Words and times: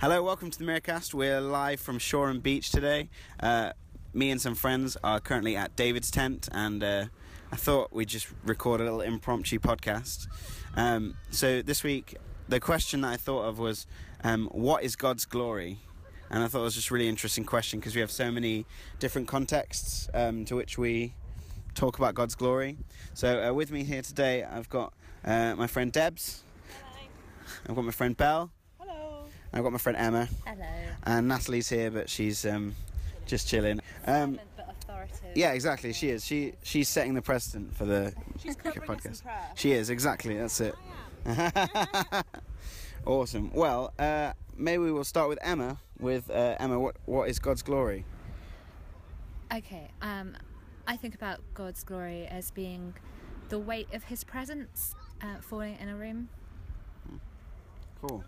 Hello, 0.00 0.22
welcome 0.22 0.48
to 0.48 0.56
the 0.56 0.64
Miracast. 0.64 1.12
We're 1.12 1.40
live 1.40 1.80
from 1.80 1.98
Shoreham 1.98 2.38
Beach 2.38 2.70
today. 2.70 3.08
Uh, 3.40 3.72
me 4.14 4.30
and 4.30 4.40
some 4.40 4.54
friends 4.54 4.96
are 5.02 5.18
currently 5.18 5.56
at 5.56 5.74
David's 5.74 6.08
tent, 6.08 6.48
and 6.52 6.84
uh, 6.84 7.06
I 7.50 7.56
thought 7.56 7.92
we'd 7.92 8.08
just 8.08 8.28
record 8.44 8.80
a 8.80 8.84
little 8.84 9.00
impromptu 9.00 9.58
podcast. 9.58 10.28
Um, 10.76 11.16
so 11.30 11.62
this 11.62 11.82
week, 11.82 12.16
the 12.48 12.60
question 12.60 13.00
that 13.00 13.08
I 13.08 13.16
thought 13.16 13.42
of 13.42 13.58
was, 13.58 13.88
um, 14.22 14.46
"What 14.52 14.84
is 14.84 14.94
God's 14.94 15.24
glory?" 15.24 15.80
And 16.30 16.44
I 16.44 16.46
thought 16.46 16.60
it 16.60 16.70
was 16.70 16.76
just 16.76 16.90
a 16.90 16.94
really 16.94 17.08
interesting 17.08 17.42
question 17.42 17.80
because 17.80 17.96
we 17.96 18.00
have 18.00 18.12
so 18.12 18.30
many 18.30 18.66
different 19.00 19.26
contexts 19.26 20.08
um, 20.14 20.44
to 20.44 20.54
which 20.54 20.78
we 20.78 21.14
talk 21.74 21.98
about 21.98 22.14
God's 22.14 22.36
glory. 22.36 22.76
So 23.14 23.48
uh, 23.48 23.52
with 23.52 23.72
me 23.72 23.82
here 23.82 24.02
today, 24.02 24.44
I've 24.44 24.68
got 24.68 24.92
uh, 25.24 25.56
my 25.56 25.66
friend 25.66 25.90
Debs. 25.90 26.44
Hi. 26.84 27.08
I've 27.68 27.74
got 27.74 27.84
my 27.84 27.90
friend 27.90 28.16
Belle. 28.16 28.52
I've 29.52 29.62
got 29.62 29.72
my 29.72 29.78
friend 29.78 29.96
Emma. 29.98 30.28
Hello. 30.46 30.66
And 31.04 31.28
Natalie's 31.28 31.68
here, 31.68 31.90
but 31.90 32.08
she's 32.08 32.44
um, 32.44 32.74
just 33.26 33.48
chilling. 33.48 33.80
Um, 34.06 34.36
Silent 34.36 34.40
but 34.56 34.70
authoritative. 34.70 35.36
yeah, 35.36 35.52
exactly. 35.52 35.92
She 35.92 36.10
is. 36.10 36.24
She 36.24 36.54
she's 36.62 36.88
setting 36.88 37.14
the 37.14 37.22
precedent 37.22 37.74
for 37.74 37.84
the 37.84 38.12
She's 38.42 38.56
cricket 38.56 38.82
covering 38.82 39.00
us 39.00 39.06
in 39.06 39.12
podcast. 39.12 39.40
She 39.56 39.72
is 39.72 39.90
exactly. 39.90 40.36
That's 40.36 40.60
it. 40.60 40.74
awesome. 43.06 43.50
Well, 43.54 43.92
uh, 43.98 44.32
maybe 44.56 44.82
we 44.82 44.92
will 44.92 45.04
start 45.04 45.28
with 45.28 45.38
Emma. 45.42 45.78
With 45.98 46.30
uh, 46.30 46.56
Emma, 46.60 46.78
what 46.78 46.96
what 47.06 47.28
is 47.28 47.38
God's 47.38 47.62
glory? 47.62 48.04
Okay. 49.52 49.90
Um, 50.02 50.36
I 50.86 50.96
think 50.96 51.14
about 51.14 51.40
God's 51.54 51.82
glory 51.84 52.26
as 52.26 52.50
being 52.50 52.94
the 53.48 53.58
weight 53.58 53.88
of 53.94 54.04
His 54.04 54.24
presence 54.24 54.94
uh, 55.22 55.40
falling 55.40 55.76
in 55.80 55.88
a 55.88 55.96
room. 55.96 56.28
Cool. 58.00 58.22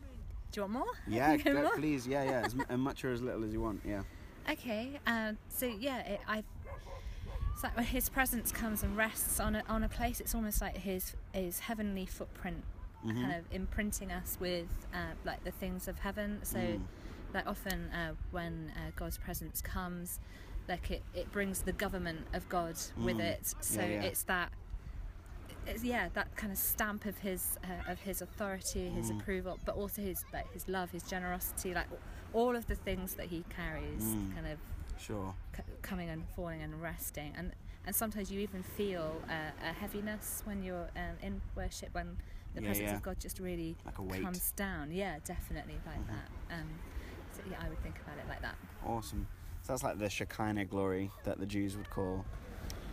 Do 0.53 0.61
you 0.61 0.63
want 0.63 0.73
more? 0.73 0.93
Yeah, 1.09 1.37
more? 1.53 1.71
please. 1.77 2.07
Yeah, 2.07 2.25
yeah. 2.25 2.47
As, 2.69 2.79
much 2.79 3.05
or 3.05 3.13
as 3.13 3.23
little 3.23 3.45
as 3.45 3.53
you 3.53 3.61
want. 3.61 3.81
Yeah. 3.85 4.03
Okay. 4.51 4.99
Um, 5.07 5.39
so 5.49 5.67
yeah, 5.67 5.99
it, 6.01 6.21
I. 6.27 6.43
It's 7.55 7.63
like 7.65 7.77
when 7.77 7.85
His 7.87 8.09
presence 8.09 8.53
comes 8.53 8.83
and 8.83 8.97
rests 8.97 9.39
on 9.39 9.55
a, 9.57 9.63
on 9.69 9.85
a 9.85 9.89
place. 9.89 10.19
It's 10.21 10.35
almost 10.35 10.61
like 10.61 10.77
His 10.77 11.15
His 11.33 11.61
heavenly 11.61 12.07
footprint, 12.07 12.63
Mm-hmm. 13.07 13.23
kind 13.23 13.35
of 13.35 13.45
imprinting 13.51 14.11
us 14.13 14.37
with 14.41 14.67
uh, 14.93 15.13
like 15.25 15.43
the 15.45 15.51
things 15.53 15.89
of 15.89 15.99
heaven. 15.99 16.41
So, 16.43 16.59
Mm. 16.59 16.81
like 17.33 17.47
often 17.47 17.89
uh, 17.91 18.13
when 18.31 18.73
uh, 18.77 18.91
God's 18.97 19.17
presence 19.19 19.63
comes, 19.63 20.21
like 20.69 20.91
it, 20.91 21.03
it 21.15 21.31
brings 21.33 21.63
the 21.63 21.73
government 21.73 22.27
of 22.35 22.47
God 22.51 22.75
with 22.99 23.17
Mm. 23.17 23.21
it. 23.21 23.55
So 23.61 23.81
Yeah, 23.81 23.87
yeah. 23.87 24.03
it's 24.03 24.23
that. 24.25 24.53
It's, 25.67 25.85
yeah, 25.85 26.09
that 26.15 26.35
kind 26.37 26.53
of 26.53 26.59
stamp 26.59 27.05
of 27.07 27.19
his 27.19 27.59
uh, 27.65 27.91
of 27.93 28.01
his 28.01 28.23
authority, 28.23 28.89
his 28.91 29.11
Mm. 29.11 29.21
approval, 29.21 29.59
but 29.65 29.77
also 29.77 30.03
his 30.03 30.25
like 30.33 30.51
his 30.53 30.69
love, 30.69 30.91
his 30.91 31.03
generosity, 31.03 31.75
like 31.75 31.87
all 32.33 32.57
of 32.57 32.67
the 32.67 32.75
things 32.77 33.15
that 33.15 33.27
he 33.27 33.45
carries, 33.55 34.03
Mm. 34.03 34.35
kind 34.35 34.47
of 34.47 34.59
Sure. 34.99 35.35
c- 35.57 35.63
coming 35.83 36.09
and 36.11 36.25
falling 36.37 36.63
and 36.63 36.81
resting 36.83 37.33
and 37.37 37.53
and 37.87 37.97
sometimes 37.97 38.31
you 38.31 38.41
even 38.41 38.63
feel 38.63 39.23
uh, 39.31 39.51
a 39.71 39.73
heaviness 39.73 40.43
when 40.45 40.63
you're 40.63 40.91
um, 40.97 41.17
in 41.23 41.41
worship 41.57 41.89
when 41.95 42.19
the 42.55 42.61
Yeah, 42.61 42.67
presence 42.67 42.91
yeah. 42.91 42.97
of 42.97 43.03
God 43.03 43.19
just 43.19 43.39
really 43.41 43.75
Like. 43.87 43.95
Mm-hmm. 43.97 44.25
comes 44.25 44.53
down 44.53 44.93
yeah 44.93 45.19
definitely 45.25 45.79
like 45.87 46.07
that 46.07 46.29
um, 46.55 46.69
so 47.33 47.41
yeah 47.51 47.57
I 47.65 47.69
would 47.71 47.83
think 47.83 47.99
about 48.05 48.19
it 48.19 48.29
like 48.29 48.43
that 48.43 48.57
Awesome. 48.87 49.27
So 49.63 49.73
that's 49.73 49.83
like 49.83 49.99
the 49.99 50.11
Shekinah 50.11 50.67
glory 50.67 51.11
that 51.25 51.39
the 51.39 51.47
Jews 51.47 51.77
would 51.77 51.89
call. 51.91 52.25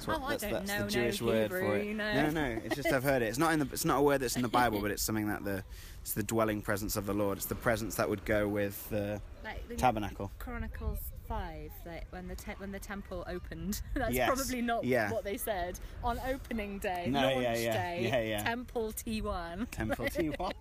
That's 0.05 0.19
Oh, 0.19 0.23
I 0.25 0.35
don't 0.37 0.51
that's 0.51 0.67
know 0.69 0.77
the 0.77 0.83
no 0.83 0.89
Jewish 0.89 1.21
word 1.21 1.49
for 1.49 1.75
it. 1.77 1.85
you 1.85 1.93
know. 1.93 2.13
No, 2.13 2.29
no. 2.29 2.59
It's 2.63 2.75
just 2.75 2.91
I've 2.91 3.03
heard 3.03 3.21
it. 3.21 3.25
It's 3.25 3.37
not 3.37 3.53
in 3.53 3.59
the. 3.59 3.67
It's 3.71 3.85
not 3.85 3.97
a 3.97 4.01
word 4.01 4.21
that's 4.21 4.35
in 4.35 4.41
the 4.41 4.47
Bible, 4.47 4.79
but 4.81 4.91
it's 4.91 5.01
something 5.03 5.27
that 5.27 5.43
the. 5.43 5.63
It's 6.01 6.13
the 6.13 6.23
dwelling 6.23 6.61
presence 6.61 6.95
of 6.95 7.05
the 7.05 7.13
Lord. 7.13 7.37
It's 7.37 7.47
the 7.47 7.55
presence 7.55 7.95
that 7.95 8.09
would 8.09 8.23
go 8.23 8.47
with 8.47 8.89
the 8.89 9.21
like 9.43 9.67
the 9.67 9.75
tabernacle. 9.75 10.31
Chronicles 10.39 10.99
5 11.27 11.69
like 11.85 12.05
when 12.11 12.29
the 12.29 12.35
te- 12.35 12.53
when 12.59 12.71
the 12.71 12.79
temple 12.79 13.25
opened 13.27 13.81
that's 13.93 14.13
Yes, 14.13 14.29
probably 14.33 14.61
not 14.61 14.85
yeah. 14.85 15.11
what 15.11 15.25
they 15.25 15.35
said 15.35 15.77
on 16.01 16.17
opening 16.25 16.79
day 16.79 17.07
No, 17.09 17.19
launch 17.19 17.41
yeah, 17.41 17.55
yeah, 17.57 17.73
day 17.73 17.99
yeah, 18.09 18.21
yeah. 18.21 18.43
temple 18.43 18.93
T1 18.93 19.69
Temple 19.69 20.05
T1. 20.05 20.51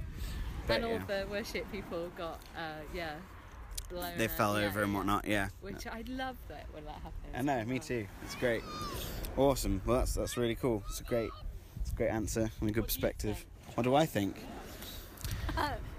and 0.70 0.84
all 0.86 0.98
the 1.06 1.26
worship 1.30 1.70
people 1.70 2.08
got 2.16 2.40
uh, 2.56 2.80
yeah 2.94 3.16
blown 3.88 4.16
They 4.18 4.28
fell 4.28 4.54
over 4.56 4.82
and 4.82 4.94
whatnot. 4.94 5.26
Yeah. 5.26 5.48
which 5.60 5.86
I 5.86 6.04
love 6.08 6.36
that 6.48 6.66
when 6.72 6.84
that 6.84 6.94
happens. 6.94 7.34
I 7.34 7.42
know. 7.42 7.64
Me 7.64 7.78
too. 7.78 8.06
It's 8.24 8.34
great. 8.36 8.62
Awesome. 9.36 9.80
Well, 9.86 9.98
that's 9.98 10.14
that's 10.14 10.36
really 10.36 10.54
cool. 10.54 10.82
It's 10.88 11.00
a 11.00 11.04
great. 11.04 11.30
It's 11.80 11.92
a 11.92 11.94
great 11.94 12.10
answer 12.10 12.50
and 12.60 12.68
a 12.68 12.72
good 12.72 12.80
What 12.82 12.88
perspective. 12.88 13.36
think? 13.36 13.76
What 13.76 13.82
do 13.84 13.94
I 13.94 14.06
think? 14.06 14.36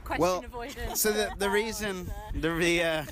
Question 0.04 0.22
Well, 0.22 0.44
avoidance. 0.44 1.00
So 1.02 1.12
the 1.12 1.32
the 1.38 1.50
reason 1.50 2.12
the 2.34 2.50
the. 2.54 2.84
Uh, 2.84 3.06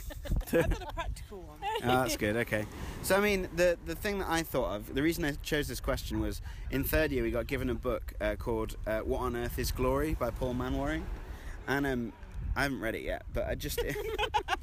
a 0.53 0.93
practical 0.93 1.41
one. 1.43 1.57
Oh, 1.83 1.87
that's 2.01 2.17
good. 2.17 2.35
Okay. 2.37 2.66
So 3.03 3.16
I 3.16 3.19
mean, 3.19 3.47
the 3.55 3.77
the 3.85 3.93
thing 3.93 4.17
that 4.19 4.29
I 4.29 4.41
thought 4.41 4.75
of, 4.75 4.95
the 4.95 5.03
reason 5.03 5.23
I 5.25 5.33
chose 5.43 5.67
this 5.67 5.79
question 5.79 6.19
was 6.19 6.41
in 6.71 6.83
third 6.83 7.11
year 7.11 7.21
we 7.21 7.29
got 7.29 7.45
given 7.45 7.69
a 7.69 7.75
book 7.75 8.13
uh, 8.19 8.35
called 8.35 8.77
uh, 8.87 9.01
"What 9.01 9.19
on 9.19 9.35
Earth 9.35 9.59
Is 9.59 9.71
Glory" 9.71 10.16
by 10.16 10.31
Paul 10.31 10.55
Manwaring, 10.55 11.03
and 11.67 11.85
um, 11.85 12.13
I 12.55 12.63
haven't 12.63 12.79
read 12.79 12.95
it 12.95 13.03
yet, 13.03 13.23
but 13.31 13.45
I 13.47 13.53
just. 13.53 13.79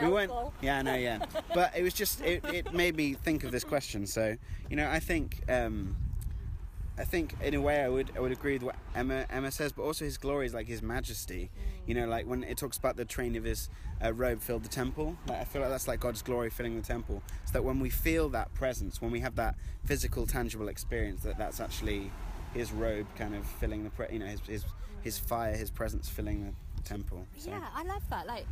We 0.00 0.08
went, 0.08 0.32
yeah, 0.60 0.78
I 0.78 0.82
know, 0.82 0.94
yeah, 0.94 1.24
but 1.54 1.76
it 1.76 1.82
was 1.82 1.94
just 1.94 2.20
it, 2.22 2.44
it 2.46 2.72
made 2.72 2.96
me 2.96 3.14
think 3.14 3.44
of 3.44 3.52
this 3.52 3.64
question. 3.64 4.06
So 4.06 4.36
you 4.70 4.76
know, 4.76 4.88
I 4.88 5.00
think 5.00 5.40
um, 5.48 5.96
I 6.98 7.04
think 7.04 7.34
in 7.42 7.54
a 7.54 7.60
way 7.60 7.82
I 7.82 7.88
would 7.88 8.10
I 8.16 8.20
would 8.20 8.32
agree 8.32 8.54
with 8.54 8.62
what 8.62 8.76
Emma 8.94 9.26
Emma 9.30 9.50
says, 9.50 9.72
but 9.72 9.82
also 9.82 10.04
his 10.04 10.16
glory 10.18 10.46
is 10.46 10.54
like 10.54 10.66
his 10.66 10.82
majesty. 10.82 11.50
You 11.86 11.94
know, 11.94 12.06
like 12.06 12.26
when 12.26 12.44
it 12.44 12.56
talks 12.56 12.78
about 12.78 12.96
the 12.96 13.04
train 13.04 13.36
of 13.36 13.44
his 13.44 13.68
uh, 14.04 14.12
robe 14.12 14.40
filled 14.40 14.64
the 14.64 14.68
temple. 14.68 15.16
Like 15.26 15.40
I 15.40 15.44
feel 15.44 15.62
like 15.62 15.70
that's 15.70 15.88
like 15.88 16.00
God's 16.00 16.22
glory 16.22 16.50
filling 16.50 16.76
the 16.76 16.86
temple. 16.86 17.22
So 17.46 17.52
that 17.54 17.64
when 17.64 17.80
we 17.80 17.90
feel 17.90 18.28
that 18.30 18.52
presence, 18.54 19.00
when 19.00 19.10
we 19.10 19.20
have 19.20 19.36
that 19.36 19.56
physical, 19.84 20.26
tangible 20.26 20.68
experience, 20.68 21.22
that 21.22 21.38
that's 21.38 21.60
actually 21.60 22.10
his 22.54 22.72
robe 22.72 23.06
kind 23.16 23.34
of 23.34 23.46
filling 23.46 23.84
the 23.84 23.90
pre- 23.90 24.12
you 24.12 24.18
know 24.18 24.26
his 24.26 24.40
his 24.40 24.64
his 25.02 25.18
fire, 25.18 25.56
his 25.56 25.70
presence 25.70 26.08
filling 26.08 26.54
the 26.76 26.82
temple. 26.82 27.26
So. 27.38 27.50
Yeah, 27.50 27.66
I 27.74 27.82
love 27.82 28.02
that. 28.10 28.26
Like, 28.26 28.46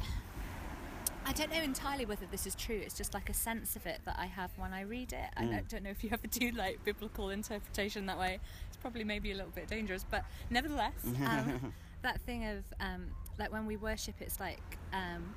I 1.30 1.32
don't 1.32 1.52
know 1.52 1.62
entirely 1.62 2.06
whether 2.06 2.26
this 2.26 2.44
is 2.44 2.56
true. 2.56 2.74
It's 2.84 2.96
just 2.96 3.14
like 3.14 3.30
a 3.30 3.32
sense 3.34 3.76
of 3.76 3.86
it 3.86 4.00
that 4.04 4.16
I 4.18 4.26
have 4.26 4.50
when 4.56 4.72
I 4.72 4.80
read 4.80 5.12
it. 5.12 5.30
I 5.36 5.44
Mm. 5.44 5.50
don't- 5.52 5.68
don't 5.68 5.82
know 5.84 5.90
if 5.90 6.02
you 6.02 6.10
ever 6.12 6.26
do 6.26 6.50
like 6.50 6.82
biblical 6.82 7.30
interpretation 7.30 8.06
that 8.06 8.18
way. 8.18 8.40
It's 8.66 8.76
probably 8.78 9.04
maybe 9.04 9.30
a 9.30 9.36
little 9.36 9.52
bit 9.52 9.68
dangerous, 9.68 10.02
but 10.10 10.24
nevertheless, 10.50 10.94
um, 11.24 11.72
that 12.02 12.20
thing 12.22 12.44
of 12.46 12.64
um, 12.80 13.12
like 13.38 13.52
when 13.52 13.64
we 13.64 13.76
worship, 13.76 14.16
it's 14.20 14.40
like. 14.40 14.60
Um, 14.92 15.32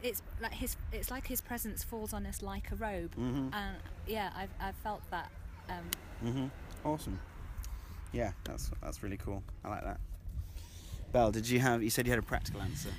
it's 0.00 0.22
like 0.40 0.52
his 0.54 0.76
it's 0.92 1.10
like 1.10 1.26
his 1.26 1.40
presence 1.40 1.82
falls 1.82 2.12
on 2.12 2.24
us 2.24 2.40
like 2.40 2.70
a 2.70 2.76
robe 2.76 3.12
and 3.16 3.76
yeah 4.06 4.30
I've, 4.36 4.48
I've 4.60 4.76
felt 4.76 5.02
that 5.10 5.28
um, 5.68 5.90
Mhm. 6.24 6.50
Awesome. 6.84 7.18
Yeah, 8.12 8.30
that's 8.44 8.70
that's 8.80 9.02
really 9.02 9.16
cool. 9.16 9.42
I 9.64 9.70
like 9.70 9.82
that. 9.82 9.98
Belle, 11.10 11.32
did 11.32 11.48
you 11.48 11.58
have? 11.58 11.82
You 11.82 11.90
said 11.90 12.06
you 12.06 12.12
had 12.12 12.20
a 12.20 12.22
practical 12.22 12.62
answer. 12.62 12.90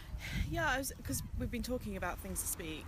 Yeah, 0.51 0.81
because 0.97 1.23
we've 1.39 1.51
been 1.51 1.63
talking 1.63 1.97
about 1.97 2.19
things 2.19 2.41
to 2.41 2.47
speak 2.47 2.85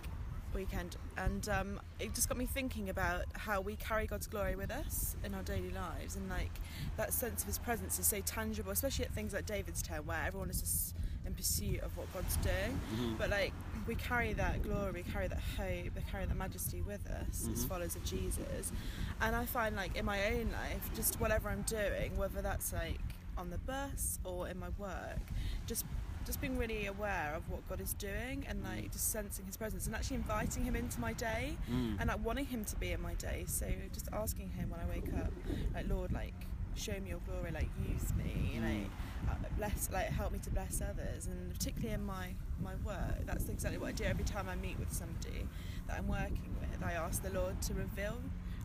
weekend, 0.53 0.95
and 1.17 1.49
um, 1.49 1.79
it 1.99 2.13
just 2.15 2.29
got 2.29 2.37
me 2.37 2.45
thinking 2.45 2.89
about 2.89 3.25
how 3.33 3.59
we 3.59 3.75
carry 3.75 4.07
God's 4.07 4.27
glory 4.27 4.55
with 4.55 4.71
us 4.71 5.15
in 5.25 5.33
our 5.33 5.43
daily 5.43 5.71
lives, 5.71 6.15
and 6.15 6.29
like 6.29 6.51
that 6.97 7.11
sense 7.13 7.41
of 7.41 7.47
His 7.47 7.57
presence 7.57 7.99
is 7.99 8.07
so 8.07 8.21
tangible, 8.21 8.71
especially 8.71 9.05
at 9.05 9.11
things 9.13 9.33
like 9.33 9.45
David's 9.45 9.81
Tent, 9.81 10.05
where 10.05 10.23
everyone 10.25 10.49
is 10.49 10.61
just 10.61 10.95
in 11.25 11.33
pursuit 11.33 11.81
of 11.81 11.97
what 11.97 12.11
God's 12.13 12.37
doing. 12.37 12.79
But 13.17 13.31
like 13.31 13.51
we 13.87 13.95
carry 13.95 14.33
that 14.33 14.61
glory, 14.63 14.91
we 14.91 15.03
carry 15.03 15.27
that 15.27 15.41
hope, 15.57 15.95
we 15.95 16.01
carry 16.09 16.25
that 16.25 16.37
majesty 16.37 16.81
with 16.83 17.05
us 17.07 17.49
as 17.51 17.65
Mhm. 17.65 17.67
followers 17.67 17.95
of 17.95 18.03
Jesus. 18.05 18.71
And 19.19 19.35
I 19.35 19.45
find 19.45 19.75
like 19.75 19.95
in 19.97 20.05
my 20.05 20.23
own 20.27 20.51
life, 20.51 20.89
just 20.95 21.19
whatever 21.19 21.49
I'm 21.49 21.63
doing, 21.63 22.15
whether 22.15 22.41
that's 22.43 22.71
like 22.73 22.99
on 23.37 23.49
the 23.49 23.57
bus 23.57 24.19
or 24.23 24.47
in 24.47 24.59
my 24.59 24.69
work, 24.77 25.17
just 25.65 25.83
just 26.25 26.41
being 26.41 26.57
really 26.57 26.87
aware 26.87 27.33
of 27.35 27.47
what 27.49 27.67
God 27.69 27.79
is 27.81 27.93
doing 27.93 28.45
and 28.49 28.63
like 28.63 28.91
just 28.91 29.11
sensing 29.11 29.45
His 29.45 29.57
presence 29.57 29.85
and 29.85 29.95
actually 29.95 30.17
inviting 30.17 30.63
Him 30.63 30.75
into 30.75 30.99
my 30.99 31.13
day 31.13 31.55
Mm. 31.71 31.97
and 31.99 32.07
like 32.09 32.23
wanting 32.25 32.45
Him 32.45 32.65
to 32.65 32.75
be 32.77 32.91
in 32.91 33.01
my 33.01 33.13
day. 33.15 33.43
So 33.47 33.67
just 33.93 34.07
asking 34.13 34.49
Him 34.49 34.69
when 34.69 34.79
I 34.79 34.85
wake 34.85 35.13
up, 35.23 35.31
like 35.73 35.87
Lord, 35.87 36.11
like 36.11 36.33
show 36.75 36.93
me 36.93 37.09
Your 37.09 37.19
glory, 37.27 37.51
like 37.51 37.69
use 37.87 38.13
me, 38.15 38.59
like 38.61 38.89
uh, 39.29 39.35
bless, 39.57 39.89
like 39.93 40.07
help 40.07 40.31
me 40.33 40.39
to 40.39 40.49
bless 40.49 40.81
others, 40.81 41.27
and 41.27 41.51
particularly 41.53 41.93
in 41.93 42.03
my 42.05 42.27
my 42.63 42.73
work. 42.85 43.25
That's 43.25 43.47
exactly 43.49 43.77
what 43.79 43.89
I 43.89 43.91
do 43.93 44.03
every 44.05 44.23
time 44.25 44.47
I 44.49 44.55
meet 44.55 44.77
with 44.79 44.91
somebody 44.91 45.47
that 45.87 45.97
I'm 45.97 46.07
working 46.07 46.55
with. 46.59 46.83
I 46.83 46.93
ask 46.93 47.23
the 47.23 47.29
Lord 47.31 47.61
to 47.63 47.73
reveal 47.73 48.17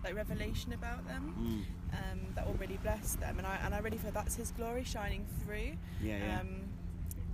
like 0.02 0.14
revelation 0.16 0.72
about 0.72 1.06
them 1.06 1.34
Mm. 1.38 1.98
um, 1.98 2.20
that 2.34 2.46
will 2.46 2.54
really 2.54 2.78
bless 2.82 3.16
them, 3.16 3.36
and 3.38 3.46
I 3.46 3.56
and 3.64 3.74
I 3.74 3.78
really 3.78 3.98
feel 3.98 4.10
that's 4.12 4.34
His 4.34 4.50
glory 4.52 4.84
shining 4.84 5.26
through. 5.44 5.76
Yeah, 6.02 6.18
yeah. 6.18 6.40
Um, 6.40 6.48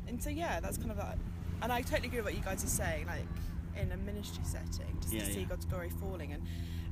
and 0.07 0.23
so 0.23 0.31
yeah, 0.31 0.61
that's 0.61 0.77
kind 0.79 0.91
of 0.91 0.97
that. 0.99 1.19
And 1.63 1.73
I 1.73 1.83
totally 1.83 2.09
agree 2.09 2.19
with 2.19 2.27
what 2.27 2.35
you 2.37 2.43
guys 2.43 2.63
are 2.65 2.69
saying. 2.69 3.07
Like 3.07 3.25
in 3.81 3.93
a 3.93 3.97
ministry 3.99 4.43
setting, 4.45 4.97
just 5.01 5.13
Yeah, 5.13 5.21
to 5.25 5.33
see 5.33 5.41
yeah. 5.41 5.47
God's 5.47 5.65
glory 5.67 5.91
falling 6.01 6.33
and 6.33 6.43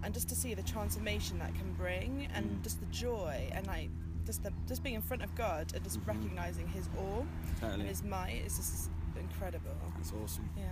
and 0.02 0.12
just 0.12 0.28
to 0.28 0.34
see 0.34 0.52
the 0.54 0.62
transformation 0.62 1.38
that 1.38 1.54
can 1.54 1.72
bring 1.74 2.28
and 2.34 2.44
Mm. 2.50 2.62
just 2.62 2.78
the 2.80 2.86
joy 2.86 3.48
and 3.52 3.66
like 3.66 3.88
just 4.26 4.42
the 4.42 4.52
just 4.68 4.82
being 4.82 4.94
in 4.96 5.02
front 5.02 5.22
of 5.22 5.34
God 5.34 5.72
and 5.74 5.82
just 5.84 5.98
Mhm. 6.00 6.08
recognizing 6.08 6.66
His 6.68 6.88
awe 6.98 7.22
and 7.62 7.82
His 7.82 8.02
might 8.02 8.42
is 8.46 8.56
just 8.56 8.90
incredible. 9.18 9.74
That's 9.96 10.12
awesome. 10.12 10.48
Yeah. 10.56 10.64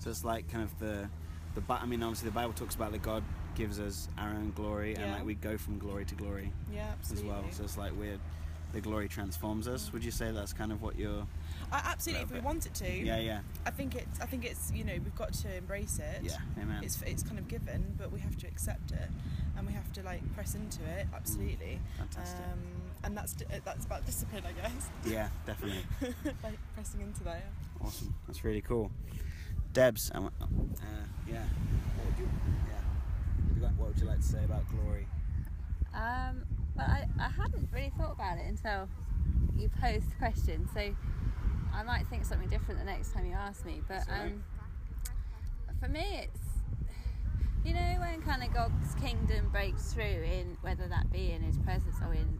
So 0.00 0.10
it's 0.10 0.24
like 0.24 0.48
kind 0.48 0.64
of 0.64 0.78
the 0.78 1.08
the. 1.54 1.62
I 1.72 1.86
mean, 1.86 2.02
obviously 2.02 2.28
the 2.28 2.34
Bible 2.34 2.52
talks 2.52 2.74
about 2.74 2.92
that 2.92 3.02
God 3.02 3.22
gives 3.54 3.80
us 3.80 4.08
our 4.18 4.28
own 4.28 4.52
glory, 4.54 4.94
and 4.94 5.10
like 5.12 5.24
we 5.24 5.34
go 5.34 5.56
from 5.56 5.78
glory 5.78 6.04
to 6.04 6.14
glory 6.14 6.52
Yeah, 6.70 6.88
absolutely. 6.92 7.30
as 7.30 7.34
well. 7.34 7.44
So 7.52 7.64
it's 7.64 7.78
like 7.78 7.92
we're 7.98 8.18
the 8.72 8.80
glory 8.80 9.08
transforms 9.08 9.68
us. 9.68 9.92
Would 9.92 10.04
you 10.04 10.10
say 10.10 10.30
that's 10.32 10.52
kind 10.52 10.72
of 10.72 10.82
what 10.82 10.98
you're? 10.98 11.26
I, 11.72 11.82
absolutely, 11.92 12.22
if 12.24 12.30
we 12.30 12.36
bit. 12.36 12.44
want 12.44 12.66
it 12.66 12.74
to. 12.74 12.90
Yeah, 12.90 13.18
yeah, 13.18 13.40
I 13.64 13.70
think 13.70 13.94
it's. 13.96 14.20
I 14.20 14.26
think 14.26 14.44
it's. 14.44 14.70
You 14.74 14.84
know, 14.84 14.92
we've 14.92 15.14
got 15.16 15.32
to 15.34 15.56
embrace 15.56 15.98
it. 15.98 16.22
yeah. 16.22 16.36
Amen. 16.62 16.82
It's 16.84 17.00
it's 17.02 17.22
kind 17.22 17.38
of 17.38 17.48
given, 17.48 17.94
but 17.98 18.12
we 18.12 18.20
have 18.20 18.36
to 18.38 18.46
accept 18.46 18.92
it, 18.92 19.08
and 19.56 19.66
we 19.66 19.72
have 19.72 19.92
to 19.94 20.02
like 20.02 20.22
press 20.34 20.54
into 20.54 20.82
it. 20.84 21.06
Absolutely. 21.14 21.80
Fantastic. 21.98 22.38
Um, 22.52 22.58
and 23.04 23.16
that's 23.16 23.34
uh, 23.42 23.58
that's 23.64 23.84
about 23.86 24.04
discipline, 24.06 24.42
I 24.46 24.52
guess. 24.60 24.88
yeah, 25.06 25.28
definitely. 25.46 25.84
like 26.42 26.58
pressing 26.74 27.00
into 27.00 27.24
that. 27.24 27.42
Yeah. 27.80 27.86
Awesome. 27.86 28.14
That's 28.26 28.44
really 28.44 28.62
cool. 28.62 28.90
Debs, 29.72 30.10
I 30.14 30.20
want- 30.20 30.32
uh, 30.40 30.46
yeah. 31.28 31.42
What 31.96 32.06
would 32.06 32.18
you, 32.18 32.28
yeah. 32.66 32.72
What 33.36 33.48
would 33.48 33.56
you 33.56 33.62
like- 33.62 33.78
What 33.78 33.88
would 33.88 33.98
you 33.98 34.06
like 34.06 34.20
to 34.20 34.26
say 34.26 34.42
about 34.44 34.62
glory? 34.70 35.06
Um, 35.94 36.42
but 36.74 36.86
I, 36.88 37.06
I 37.18 37.22
hadn't 37.24 37.24
really 37.24 37.24
thought 37.24 37.25
about 38.26 38.38
it 38.38 38.48
until 38.48 38.88
you 39.56 39.70
pose 39.80 40.02
the 40.04 40.14
question, 40.18 40.68
so 40.72 40.94
I 41.74 41.82
might 41.82 42.06
think 42.08 42.24
something 42.24 42.48
different 42.48 42.80
the 42.80 42.86
next 42.86 43.12
time 43.12 43.26
you 43.26 43.32
ask 43.32 43.64
me. 43.64 43.80
But 43.86 44.04
um, 44.08 44.44
for 45.80 45.88
me, 45.88 46.24
it's 46.24 46.40
you 47.64 47.74
know 47.74 47.96
when 47.98 48.22
kind 48.22 48.42
of 48.42 48.52
God's 48.52 48.94
kingdom 48.96 49.48
breaks 49.50 49.92
through 49.92 50.02
in 50.02 50.56
whether 50.60 50.88
that 50.88 51.10
be 51.12 51.32
in 51.32 51.42
His 51.42 51.58
presence 51.58 51.96
or 52.04 52.14
in 52.14 52.38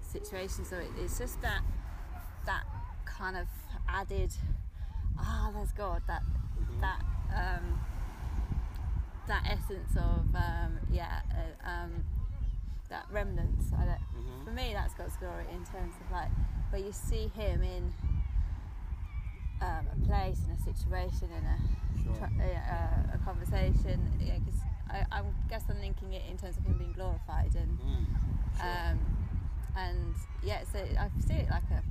situations, 0.00 0.72
or 0.72 0.84
it's 0.98 1.18
just 1.18 1.40
that 1.42 1.62
that 2.44 2.64
kind 3.04 3.36
of 3.36 3.46
added 3.88 4.32
ah, 5.18 5.50
there's 5.54 5.72
God 5.72 6.02
that 6.06 6.22
that 6.80 7.02
um, 7.34 7.80
that 9.28 9.44
essence 9.46 9.96
of 9.96 10.34
um, 10.34 10.78
yeah 10.90 11.20
uh, 11.32 11.68
um, 11.68 12.04
that 12.88 13.06
remnants. 13.10 13.66
Mhm. 13.70 14.44
For 14.44 14.50
me, 14.50 14.72
that's 14.72 14.94
God's 14.94 15.16
glory 15.16 15.44
in 15.52 15.64
terms 15.66 15.94
of 16.00 16.10
like 16.10 16.30
where 16.70 16.80
you 16.80 16.92
see 16.92 17.28
Him 17.34 17.62
in 17.62 17.92
um, 19.60 19.86
a 19.90 20.06
place, 20.06 20.38
in 20.46 20.52
a 20.52 20.58
situation, 20.74 21.30
in 21.32 21.44
a 21.44 21.58
Sure. 22.02 22.14
tr- 22.14 22.42
uh, 22.42 23.14
a 23.14 23.18
conversation. 23.24 23.98
Yeah, 24.20 24.38
because 24.38 24.60
I, 24.90 25.04
I 25.10 25.22
guess 25.48 25.64
I'm 25.68 25.80
linking 25.80 26.12
it 26.12 26.22
in 26.30 26.36
terms 26.36 26.56
of 26.58 26.64
Him 26.64 26.76
being 26.78 26.92
glorified 26.92 27.54
and 27.56 27.78
Mm. 27.80 28.06
Sure. 28.60 28.66
um, 28.66 28.98
and 29.76 30.14
yeah, 30.42 30.62
so 30.64 30.78
I 30.78 31.08
see 31.26 31.34
it 31.34 31.50
like 31.50 31.64
a 31.70 31.82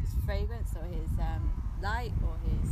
his 0.00 0.14
fragrance 0.24 0.74
or 0.76 0.84
his 0.86 1.10
um, 1.20 1.52
light 1.82 2.12
or 2.26 2.36
his 2.50 2.70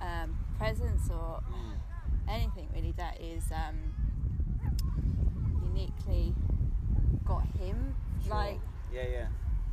um, 0.00 0.36
presence 0.58 1.10
or 1.10 1.40
Mm. 1.50 1.74
anything 2.28 2.68
really 2.74 2.92
that 2.92 3.20
is 3.20 3.44
um, 3.52 3.76
uniquely 5.74 6.34
got 7.24 7.44
him 7.58 7.94
Sure. 8.24 8.34
like 8.34 8.60
Yeah, 8.92 9.06
yeah. 9.10 9.26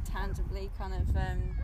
tangibly 0.06 0.70
kind 0.78 0.94
of 0.94 1.16
um, 1.16 1.56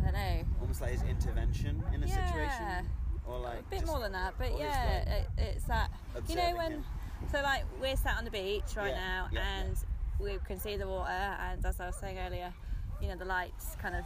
I 0.00 0.04
don't 0.04 0.12
know 0.14 0.44
Almost 0.60 0.80
like 0.80 0.90
his 0.92 1.02
intervention 1.02 1.82
in 1.94 2.02
a 2.02 2.06
Yeah. 2.06 2.26
situation, 2.26 2.88
or 3.26 3.38
like 3.40 3.60
a 3.60 3.62
bit 3.64 3.80
just 3.80 3.86
more 3.86 4.00
than 4.00 4.12
that 4.12 4.34
but 4.38 4.58
yeah 4.58 5.02
like, 5.06 5.14
it, 5.46 5.54
it's 5.56 5.64
that 5.64 5.90
you 6.28 6.36
know 6.36 6.56
when 6.56 6.72
him. 6.72 6.84
so 7.30 7.40
like 7.42 7.64
we're 7.80 7.96
sat 7.96 8.16
on 8.18 8.24
the 8.24 8.30
beach 8.30 8.62
right 8.76 8.88
Yeah, 8.90 8.94
now 8.96 9.28
yeah, 9.32 9.40
yeah. 9.40 9.60
and 9.64 9.76
we 10.20 10.38
can 10.46 10.58
see 10.58 10.76
the 10.76 10.88
water 10.88 11.10
and 11.10 11.64
as 11.64 11.80
I 11.80 11.86
was 11.86 11.96
saying 11.96 12.18
earlier 12.18 12.52
you 13.00 13.08
know 13.08 13.16
the 13.16 13.24
lights 13.24 13.76
kind 13.80 13.94
of 13.94 14.04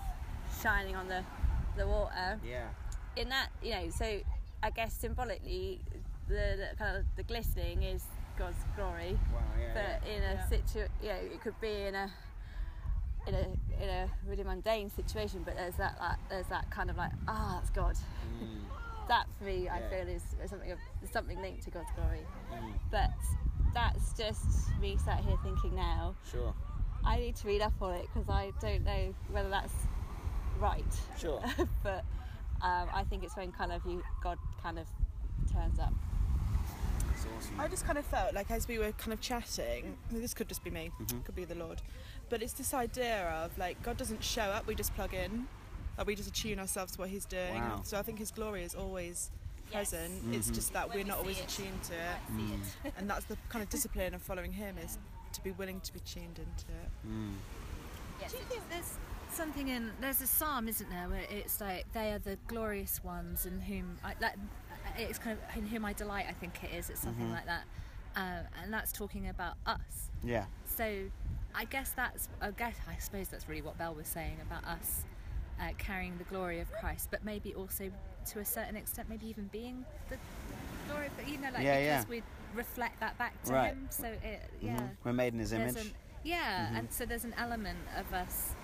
shining 0.62 0.96
on 0.96 1.08
the 1.08 1.22
the 1.76 1.86
water 1.86 2.38
Yeah. 2.46 2.68
in 3.16 3.28
that 3.30 3.48
you 3.62 3.70
know 3.72 3.90
so 3.90 4.20
I 4.62 4.70
guess 4.70 4.92
symbolically 4.94 5.80
the, 6.28 6.34
the 6.70 6.76
kind 6.76 6.96
of 6.96 7.04
the 7.16 7.22
glistening 7.22 7.82
is 7.82 8.02
God's 8.38 8.56
glory 8.76 9.18
Wow. 9.32 9.40
Yeah. 9.60 9.74
but 9.74 10.08
yeah. 10.08 10.14
in 10.16 10.22
a 10.22 10.34
Yeah. 10.34 10.48
situ 10.48 10.86
you 11.02 11.08
know 11.08 11.14
it 11.34 11.40
could 11.40 11.60
be 11.60 11.82
in 11.82 11.94
a 11.94 12.10
in 13.26 13.34
a 13.34 13.46
in 13.82 13.88
a 13.88 14.08
really 14.28 14.42
mundane 14.44 14.90
situation 14.90 15.42
but 15.44 15.54
there's 15.56 15.76
that 15.76 15.96
like, 16.00 16.18
there's 16.28 16.46
that 16.46 16.68
kind 16.70 16.90
of 16.90 16.96
like 16.96 17.12
ah 17.28 17.58
that's 17.58 17.70
God 17.70 17.96
Mm, 18.42 18.60
that 19.08 19.26
for 19.38 19.44
me 19.44 19.68
I 19.68 19.80
feel 19.90 20.08
is, 20.08 20.22
is 20.42 20.50
something 20.50 20.72
of 20.72 20.78
is 21.02 21.10
something 21.10 21.40
linked 21.40 21.62
to 21.64 21.70
God's 21.70 21.90
glory 21.94 22.26
mm. 22.52 22.72
but 22.90 23.10
that's 23.74 24.12
just 24.14 24.70
me 24.80 24.96
sat 25.04 25.20
here 25.20 25.36
thinking 25.42 25.74
now 25.76 26.14
Sure. 26.30 26.52
I 27.04 27.16
need 27.18 27.36
to 27.36 27.46
read 27.48 27.62
up 27.62 27.74
on 27.80 27.94
it 27.94 28.06
because 28.12 28.28
I 28.28 28.52
don't 28.60 28.84
know 28.84 29.14
whether 29.30 29.48
that's 29.50 29.74
right 30.58 30.84
Sure. 31.18 31.42
but 31.82 32.04
um, 32.62 32.88
I 32.94 33.04
think 33.08 33.24
it's 33.24 33.36
when 33.36 33.50
kind 33.52 33.72
of 33.72 33.84
you 33.86 34.02
God 34.22 34.38
kind 34.62 34.78
of 34.78 34.86
turns 35.52 35.78
up 35.80 35.92
That's 37.24 37.46
awesome. 37.46 37.60
I 37.60 37.68
just 37.68 37.84
kind 37.86 37.98
of 37.98 38.04
felt 38.06 38.34
like 38.34 38.50
as 38.50 38.68
we 38.68 38.78
were 38.78 38.92
kind 38.92 39.12
of 39.12 39.20
chatting, 39.20 39.96
this 40.10 40.34
could 40.34 40.48
just 40.48 40.64
be 40.64 40.70
me, 40.70 40.90
Mhm. 41.00 41.24
could 41.24 41.34
be 41.34 41.44
the 41.44 41.54
Lord, 41.54 41.82
but 42.28 42.42
it's 42.42 42.52
this 42.52 42.74
idea 42.74 43.28
of 43.44 43.56
like 43.58 43.82
God 43.82 43.96
doesn't 43.96 44.22
show 44.24 44.42
up, 44.42 44.66
we 44.66 44.74
just 44.74 44.94
plug 44.94 45.14
in, 45.14 45.48
like 45.98 46.06
we 46.06 46.14
just 46.14 46.28
attune 46.28 46.58
ourselves 46.58 46.92
to 46.92 46.98
what 47.00 47.10
He's 47.10 47.24
doing. 47.24 47.54
Wow. 47.60 47.82
So 47.84 47.98
I 47.98 48.02
think 48.02 48.18
His 48.18 48.30
glory 48.30 48.62
is 48.64 48.74
always 48.74 49.30
Yes. 49.70 49.90
present. 49.90 50.34
It's 50.34 50.50
just 50.50 50.72
that 50.74 50.88
When 50.88 50.98
we're 50.98 51.04
not 51.06 51.18
always 51.18 51.38
it. 51.38 51.44
attuned 51.44 51.82
to 51.84 51.94
it, 51.94 52.16
I 52.30 52.36
see 52.36 52.54
it. 52.84 52.94
and 52.98 53.08
that's 53.08 53.24
the 53.26 53.38
kind 53.48 53.62
of 53.62 53.68
discipline 53.76 54.12
of 54.14 54.22
following 54.22 54.52
Him 54.52 54.76
is 54.78 54.98
to 55.32 55.40
be 55.42 55.50
willing 55.52 55.80
to 55.80 55.92
be 55.94 56.00
tuned 56.00 56.38
into 56.38 56.66
it. 56.72 56.90
Mm. 57.08 57.34
Yes, 58.20 58.32
Do 58.32 58.38
you 58.38 58.44
think 58.44 58.68
there's 58.68 58.98
something 59.32 59.68
in 59.68 59.92
there's 60.00 60.20
a 60.20 60.26
psalm, 60.26 60.68
isn't 60.68 60.90
there, 60.90 61.08
where 61.08 61.24
it's 61.30 61.58
like 61.60 61.90
they 61.92 62.12
are 62.12 62.18
the 62.18 62.36
glorious 62.48 63.02
ones 63.02 63.46
in 63.46 63.60
whom 63.62 63.98
I 64.04 64.14
like 64.20 64.36
it's 64.96 65.18
kind 65.18 65.38
of 65.38 65.56
in 65.56 65.66
whom 65.66 65.84
I 65.84 65.92
delight. 65.92 66.26
I 66.28 66.32
think 66.32 66.62
it 66.64 66.74
is. 66.74 66.90
It's 66.90 67.00
something 67.00 67.26
Mhm. 67.26 67.32
like 67.32 67.46
that, 67.46 67.64
uh, 68.16 68.42
and 68.62 68.72
that's 68.72 68.92
talking 68.92 69.28
about 69.28 69.54
us. 69.66 70.10
Yeah. 70.22 70.46
So 70.66 71.08
I 71.54 71.64
guess 71.66 71.90
that's 71.90 72.28
I 72.40 72.50
guess 72.50 72.76
I 72.88 72.96
suppose 72.98 73.28
that's 73.28 73.48
really 73.48 73.62
what 73.62 73.76
Belle 73.78 73.94
was 73.94 74.08
saying 74.08 74.38
about 74.42 74.64
us 74.64 75.04
uh, 75.60 75.70
carrying 75.78 76.16
the 76.18 76.24
glory 76.24 76.60
of 76.60 76.70
Christ, 76.72 77.08
but 77.10 77.24
maybe 77.24 77.54
also 77.54 77.90
to 78.30 78.38
a 78.38 78.44
certain 78.44 78.76
extent, 78.76 79.08
maybe 79.08 79.26
even 79.26 79.48
being 79.48 79.84
the 80.08 80.16
glory. 80.88 81.08
But 81.16 81.28
you 81.28 81.38
know, 81.38 81.50
like 81.52 81.62
Yeah, 81.62 81.78
because 81.80 82.04
yeah. 82.04 82.10
we 82.10 82.22
reflect 82.54 83.00
that 83.00 83.16
back 83.18 83.40
to 83.44 83.52
Right. 83.52 83.68
Him. 83.72 83.88
So 83.90 84.06
it, 84.06 84.50
yeah. 84.60 84.76
Mhm. 84.76 84.96
We're 85.04 85.12
made 85.12 85.32
in 85.34 85.40
His 85.40 85.50
There's 85.50 85.76
image. 85.76 85.86
An, 85.88 85.94
yeah, 86.24 86.68
Mhm. 86.70 86.78
and 86.78 86.92
so 86.92 87.04
there's 87.04 87.24
an 87.24 87.34
element 87.34 87.78
of 87.96 88.12
us 88.14 88.54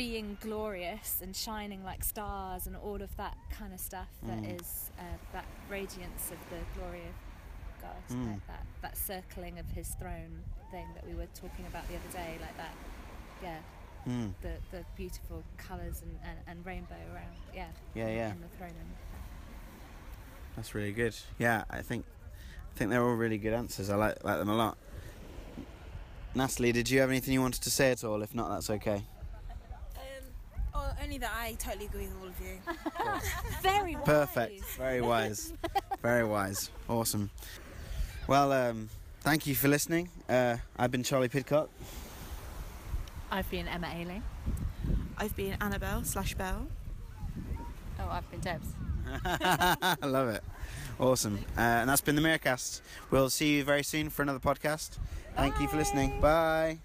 being 0.00 0.38
glorious 0.40 1.18
and 1.22 1.36
shining 1.36 1.84
like 1.84 2.02
stars 2.02 2.66
and 2.66 2.74
all 2.74 3.02
of 3.02 3.14
that 3.18 3.36
kind 3.50 3.74
of 3.74 3.78
stuff 3.78 4.08
that 4.22 4.38
Mm. 4.40 4.58
is 4.58 4.90
uh, 4.98 5.02
that 5.34 5.44
radiance 5.68 6.30
of 6.30 6.38
the 6.48 6.60
glory 6.74 7.02
of 7.10 7.82
God, 7.82 8.02
Mm. 8.16 8.32
like 8.32 8.46
that, 8.46 8.64
that 8.80 8.96
circling 8.96 9.58
of 9.58 9.66
His 9.72 9.88
throne 10.00 10.42
thing 10.70 10.86
that 10.94 11.06
we 11.06 11.14
were 11.14 11.26
talking 11.34 11.66
about 11.66 11.86
the 11.88 11.96
other 11.96 12.08
day, 12.12 12.38
like 12.40 12.56
that, 12.56 12.74
yeah, 13.42 13.58
Mm. 14.08 14.32
the, 14.40 14.54
the 14.70 14.84
beautiful 14.96 15.42
colours 15.58 16.00
and, 16.00 16.18
and, 16.24 16.38
and 16.46 16.64
rainbow 16.64 16.96
around, 17.12 17.36
yeah, 17.54 17.68
Yeah, 17.94 18.08
yeah. 18.08 18.30
in 18.32 18.40
the 18.40 18.48
throne 18.56 18.70
room. 18.70 18.94
That's 20.56 20.74
really 20.74 20.92
good. 20.92 21.14
Yeah, 21.38 21.64
I 21.68 21.82
think 21.82 22.06
I 22.74 22.78
think 22.78 22.90
they're 22.90 23.02
all 23.04 23.16
really 23.16 23.36
good 23.36 23.52
answers. 23.52 23.90
I 23.90 23.96
like 23.96 24.24
like 24.24 24.38
them 24.38 24.48
a 24.48 24.54
lot. 24.56 24.78
Natalie, 26.34 26.72
did 26.72 26.88
you 26.88 27.00
have 27.00 27.10
anything 27.10 27.34
you 27.34 27.42
wanted 27.42 27.62
to 27.64 27.70
say 27.70 27.90
at 27.90 28.02
all? 28.02 28.22
If 28.22 28.34
not, 28.34 28.48
that's 28.48 28.70
okay. 28.70 29.02
Only 31.10 31.18
that 31.18 31.32
I 31.36 31.54
totally 31.54 31.86
agree 31.86 32.06
with 32.06 32.14
all 32.22 32.28
of 32.28 32.40
you. 32.40 33.30
Very 33.62 33.96
wise. 33.96 34.04
Perfect. 34.06 34.64
Very 34.76 35.00
wise. 35.00 35.52
Very 36.02 36.24
wise. 36.24 36.70
Awesome. 36.88 37.30
Well, 38.28 38.52
um, 38.52 38.88
thank 39.22 39.44
you 39.44 39.56
for 39.56 39.66
listening. 39.66 40.08
Uh, 40.28 40.58
I've 40.78 40.92
been 40.92 41.02
Charlie 41.02 41.28
Pidcock. 41.28 41.68
I've 43.28 43.50
been 43.50 43.66
Emma 43.66 43.88
Ailing. 43.92 44.22
I've 45.18 45.34
been 45.34 45.56
Annabelle 45.60 46.04
slash 46.04 46.34
Belle. 46.34 46.68
oh 47.98 48.08
I've 48.08 48.30
been 48.30 48.38
Debs 48.38 48.68
I 49.24 49.96
love 50.06 50.28
it. 50.28 50.44
Awesome. 51.00 51.40
Uh, 51.58 51.60
and 51.60 51.90
that's 51.90 52.02
been 52.02 52.14
the 52.14 52.22
Miracast. 52.22 52.82
We'll 53.10 53.30
see 53.30 53.56
you 53.56 53.64
very 53.64 53.82
soon 53.82 54.10
for 54.10 54.22
another 54.22 54.38
podcast. 54.38 54.98
Thank 55.34 55.58
you 55.58 55.66
for 55.66 55.76
listening. 55.76 56.20
Bye. 56.20 56.78